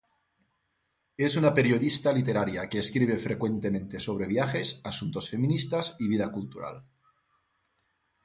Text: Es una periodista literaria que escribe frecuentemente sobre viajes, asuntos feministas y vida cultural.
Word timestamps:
Es 1.25 1.35
una 1.41 1.51
periodista 1.53 2.11
literaria 2.11 2.67
que 2.67 2.79
escribe 2.79 3.19
frecuentemente 3.19 3.99
sobre 3.99 4.25
viajes, 4.25 4.81
asuntos 4.83 5.29
feministas 5.29 5.95
y 5.99 6.07
vida 6.07 6.31
cultural. 6.31 6.83